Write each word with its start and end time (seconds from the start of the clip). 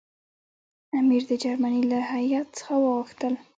امیر 0.99 1.23
د 1.29 1.31
جرمني 1.43 1.81
له 1.91 1.99
هیات 2.11 2.47
څخه 2.57 2.73
وغوښتل. 2.77 3.33